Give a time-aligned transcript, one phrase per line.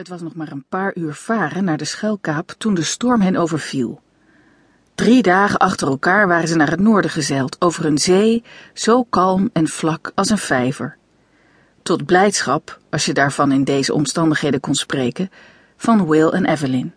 [0.00, 3.36] Het was nog maar een paar uur varen naar de schuilkaap toen de storm hen
[3.36, 4.00] overviel.
[4.94, 8.42] Drie dagen achter elkaar waren ze naar het noorden gezeild, over een zee
[8.74, 10.96] zo kalm en vlak als een vijver.
[11.82, 15.30] Tot blijdschap, als je daarvan in deze omstandigheden kon spreken,
[15.76, 16.94] van Will en Evelyn.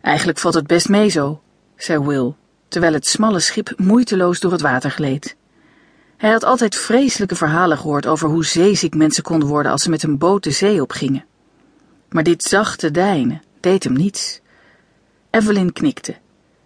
[0.00, 1.42] Eigenlijk valt het best mee zo,
[1.76, 2.34] zei Will,
[2.68, 5.36] terwijl het smalle schip moeiteloos door het water gleed.
[6.16, 10.02] Hij had altijd vreselijke verhalen gehoord over hoe zeeziek mensen konden worden als ze met
[10.02, 11.28] een boot de zee opgingen.
[12.10, 14.40] Maar dit zachte deinen deed hem niets.
[15.30, 16.16] Evelyn knikte,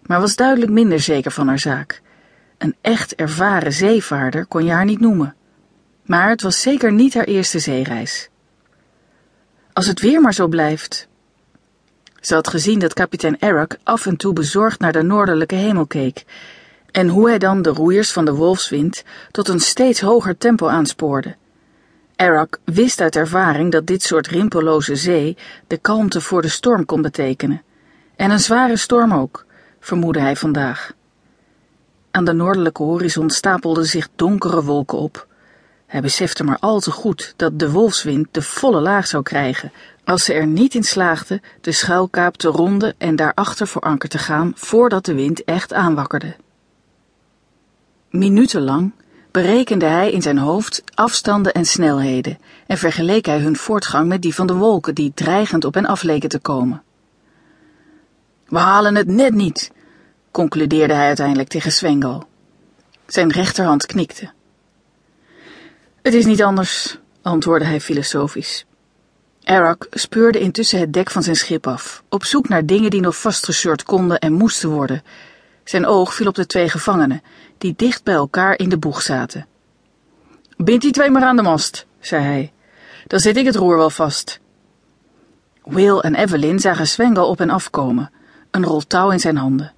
[0.05, 2.01] maar was duidelijk minder zeker van haar zaak.
[2.57, 5.35] Een echt ervaren zeevaarder kon je haar niet noemen.
[6.03, 8.29] Maar het was zeker niet haar eerste zeereis.
[9.73, 11.07] Als het weer maar zo blijft.
[12.21, 16.25] Ze had gezien dat kapitein Eric af en toe bezorgd naar de noordelijke hemel keek
[16.91, 21.35] en hoe hij dan de roeiers van de wolfswind tot een steeds hoger tempo aanspoorde.
[22.15, 25.37] Eric wist uit ervaring dat dit soort rimpelloze zee
[25.67, 27.61] de kalmte voor de storm kon betekenen.
[28.15, 29.45] En een zware storm ook,
[29.79, 30.93] vermoedde hij vandaag.
[32.11, 35.27] Aan de noordelijke horizon stapelden zich donkere wolken op.
[35.85, 39.71] Hij besefte maar al te goed dat de wolfswind de volle laag zou krijgen
[40.03, 44.17] als ze er niet in slaagden de schuilkaap te ronden en daarachter voor anker te
[44.17, 46.35] gaan voordat de wind echt aanwakkerde.
[48.09, 48.91] Minutenlang
[49.41, 54.35] berekende hij in zijn hoofd afstanden en snelheden en vergeleek hij hun voortgang met die
[54.35, 56.83] van de wolken die dreigend op hen af leken te komen.
[58.47, 59.71] We halen het net niet,
[60.31, 62.27] concludeerde hij uiteindelijk tegen Swengal.
[63.05, 64.31] Zijn rechterhand knikte.
[66.01, 68.65] Het is niet anders, antwoordde hij filosofisch.
[69.43, 73.17] Arak speurde intussen het dek van zijn schip af, op zoek naar dingen die nog
[73.17, 75.03] vastgescheurd konden en moesten worden.
[75.65, 77.21] Zijn oog viel op de twee gevangenen,
[77.57, 79.47] die dicht bij elkaar in de boeg zaten.
[80.57, 82.53] Bind die twee maar aan de mast, zei hij.
[83.07, 84.39] Dan zet ik het roer wel vast.
[85.63, 88.11] Will en Evelyn zagen Swengal op en afkomen,
[88.51, 89.73] een rol touw in zijn handen.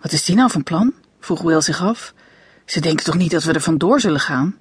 [0.00, 0.92] Wat is die nou van plan?
[1.20, 2.14] vroeg Will zich af.
[2.64, 4.58] Ze denken toch niet dat we er vandoor zullen gaan?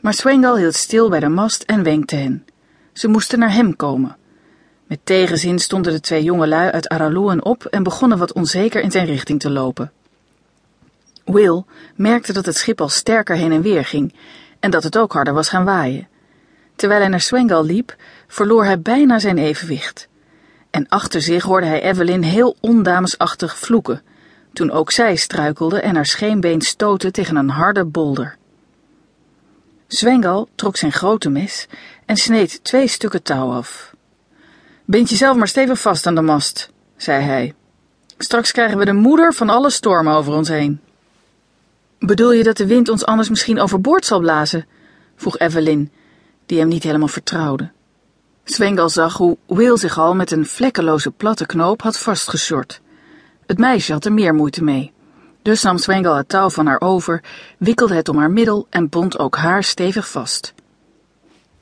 [0.00, 2.44] Maar Swengal hield stil bij de mast en wenkte hen.
[2.92, 4.16] Ze moesten naar hem komen.
[4.92, 9.06] Met tegenzin stonden de twee jongelui uit Araloen op en begonnen wat onzeker in zijn
[9.06, 9.92] richting te lopen.
[11.24, 11.64] Will
[11.94, 14.14] merkte dat het schip al sterker heen en weer ging
[14.60, 16.08] en dat het ook harder was gaan waaien.
[16.76, 20.08] Terwijl hij naar Swengal liep, verloor hij bijna zijn evenwicht.
[20.70, 24.02] En achter zich hoorde hij Evelyn heel ondamesachtig vloeken,
[24.52, 28.36] toen ook zij struikelde en haar scheenbeen stootte tegen een harde bolder.
[29.88, 31.66] Swengal trok zijn grote mes
[32.06, 33.91] en sneed twee stukken touw af.
[34.84, 37.54] Bind jezelf maar stevig vast aan de mast, zei hij.
[38.18, 40.80] Straks krijgen we de moeder van alle stormen over ons heen.
[41.98, 44.66] Bedoel je dat de wind ons anders misschien overboord zal blazen?
[45.16, 45.92] vroeg Evelyn,
[46.46, 47.70] die hem niet helemaal vertrouwde.
[48.44, 52.80] Swengal zag hoe Will zich al met een vlekkeloze platte knoop had vastgesjord.
[53.46, 54.92] Het meisje had er meer moeite mee.
[55.42, 57.22] Dus nam Swengal het touw van haar over,
[57.58, 60.54] wikkelde het om haar middel en bond ook haar stevig vast.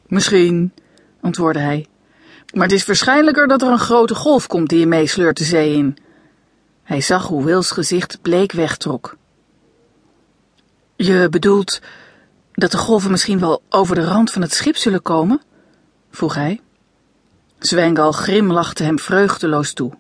[0.07, 0.73] Misschien,
[1.21, 1.87] antwoordde hij,
[2.53, 5.75] maar het is waarschijnlijker dat er een grote golf komt die je meesleurt de zee
[5.75, 5.97] in.
[6.83, 9.17] Hij zag hoe Wills gezicht bleek wegtrok.
[10.97, 11.81] Je bedoelt
[12.53, 15.41] dat de golven misschien wel over de rand van het schip zullen komen?
[16.11, 16.61] vroeg hij.
[17.59, 19.93] Zwengal grimlachte hem vreugdeloos toe.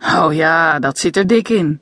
[0.00, 1.80] Oh ja, dat zit er dik in,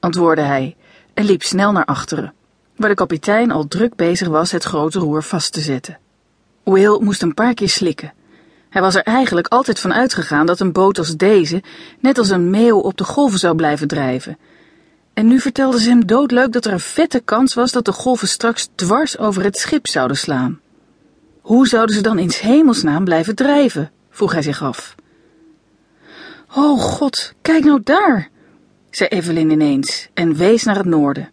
[0.00, 0.76] antwoordde hij
[1.14, 2.34] en liep snel naar achteren,
[2.76, 5.98] waar de kapitein al druk bezig was het grote roer vast te zetten.
[6.64, 8.12] Will moest een paar keer slikken.
[8.70, 11.62] Hij was er eigenlijk altijd van uitgegaan dat een boot als deze
[12.00, 14.38] net als een meeuw op de golven zou blijven drijven.
[15.14, 18.28] En nu vertelde ze hem doodleuk dat er een vette kans was dat de golven
[18.28, 20.60] straks dwars over het schip zouden slaan.
[21.40, 23.90] Hoe zouden ze dan in hemelsnaam blijven drijven?
[24.10, 24.94] vroeg hij zich af.
[26.54, 28.28] Oh God, kijk nou daar,
[28.90, 31.30] zei Evelyn ineens en wees naar het noorden.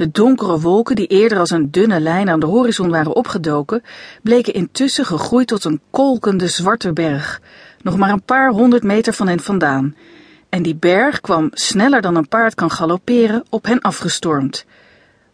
[0.00, 3.82] De donkere wolken, die eerder als een dunne lijn aan de horizon waren opgedoken,
[4.22, 7.40] bleken intussen gegroeid tot een kolkende zwarte berg,
[7.82, 9.96] nog maar een paar honderd meter van hen vandaan.
[10.48, 14.64] En die berg kwam sneller dan een paard kan galopperen op hen afgestormd.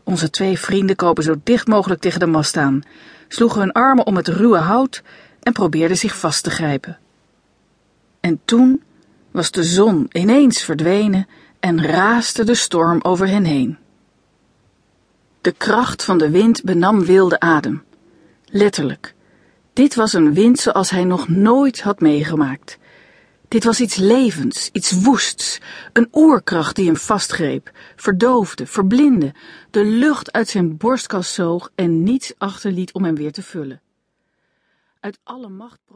[0.05, 2.83] Onze twee vrienden kopen zo dicht mogelijk tegen de mast aan,
[3.29, 5.03] sloegen hun armen om het ruwe hout
[5.43, 6.99] en probeerden zich vast te grijpen.
[8.21, 8.83] En toen
[9.31, 11.27] was de zon ineens verdwenen
[11.61, 13.79] en raasde de storm over hen heen.
[15.47, 17.85] De kracht van de wind benam wilde adem.
[18.45, 19.15] Letterlijk.
[19.73, 22.79] Dit was een wind zoals hij nog nooit had meegemaakt.
[23.49, 25.61] Dit was iets levends, iets woests,
[25.93, 29.35] een oerkracht die hem vastgreep, verdoofde, verblindde,
[29.71, 33.81] de lucht uit zijn borstkas zoog en niets achterliet om hem weer te vullen.
[35.01, 35.79] Uit alle macht